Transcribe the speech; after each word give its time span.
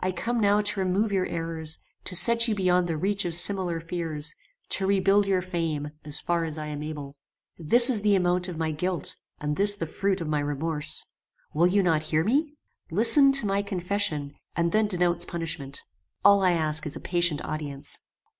I 0.00 0.10
come 0.10 0.40
now 0.40 0.60
to 0.60 0.80
remove 0.80 1.12
your 1.12 1.26
errors; 1.26 1.78
to 2.02 2.16
set 2.16 2.48
you 2.48 2.54
beyond 2.56 2.88
the 2.88 2.96
reach 2.96 3.24
of 3.24 3.36
similar 3.36 3.78
fears; 3.78 4.34
to 4.70 4.88
rebuild 4.88 5.28
your 5.28 5.40
fame 5.40 5.90
as 6.04 6.18
far 6.20 6.42
as 6.42 6.58
I 6.58 6.66
am 6.66 6.82
able. 6.82 7.14
"This 7.58 7.88
is 7.88 8.02
the 8.02 8.16
amount 8.16 8.48
of 8.48 8.56
my 8.58 8.72
guilt, 8.72 9.14
and 9.40 9.54
this 9.54 9.76
the 9.76 9.86
fruit 9.86 10.20
of 10.20 10.26
my 10.26 10.40
remorse. 10.40 11.04
Will 11.54 11.68
you 11.68 11.84
not 11.84 12.02
hear 12.02 12.24
me? 12.24 12.54
Listen 12.90 13.30
to 13.30 13.46
my 13.46 13.62
confession, 13.62 14.34
and 14.56 14.72
then 14.72 14.88
denounce 14.88 15.24
punishment. 15.24 15.84
All 16.24 16.42
I 16.42 16.54
ask 16.54 16.84
is 16.84 16.96
a 16.96 17.00
patient 17.00 17.40
audience." 17.44 18.00